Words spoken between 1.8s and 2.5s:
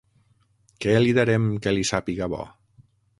sàpiga bo?